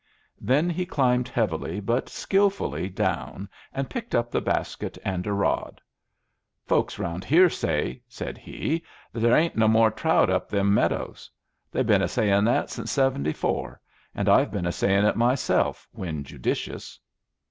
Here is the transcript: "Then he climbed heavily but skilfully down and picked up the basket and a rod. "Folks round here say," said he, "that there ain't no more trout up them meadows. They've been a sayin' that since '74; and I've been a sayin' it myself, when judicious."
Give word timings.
"Then 0.39 0.67
he 0.67 0.83
climbed 0.87 1.27
heavily 1.27 1.79
but 1.79 2.09
skilfully 2.09 2.89
down 2.89 3.47
and 3.71 3.87
picked 3.87 4.15
up 4.15 4.31
the 4.31 4.41
basket 4.41 4.97
and 5.05 5.27
a 5.27 5.31
rod. 5.31 5.79
"Folks 6.65 6.97
round 6.97 7.23
here 7.23 7.51
say," 7.51 8.01
said 8.07 8.35
he, 8.39 8.81
"that 9.13 9.19
there 9.19 9.37
ain't 9.37 9.55
no 9.57 9.67
more 9.67 9.91
trout 9.91 10.31
up 10.31 10.49
them 10.49 10.73
meadows. 10.73 11.29
They've 11.71 11.85
been 11.85 12.01
a 12.01 12.07
sayin' 12.07 12.45
that 12.45 12.71
since 12.71 12.89
'74; 12.91 13.79
and 14.15 14.27
I've 14.27 14.49
been 14.49 14.65
a 14.65 14.71
sayin' 14.71 15.05
it 15.05 15.15
myself, 15.15 15.87
when 15.91 16.23
judicious." 16.23 16.99